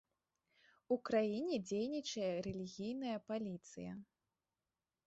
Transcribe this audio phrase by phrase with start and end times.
[0.95, 3.91] У краіне дзейнічае рэлігійная паліцыя.